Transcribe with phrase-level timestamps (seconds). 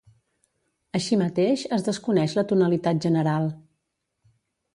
[0.99, 3.47] Així mateix, es desconeix la tonalitat general.